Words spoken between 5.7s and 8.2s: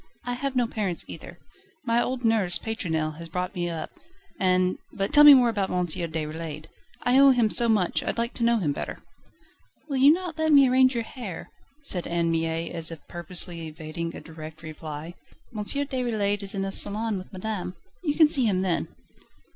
Déroulède I owe him so much, I'd